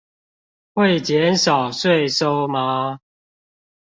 [0.73, 3.01] 會減少稅收嗎？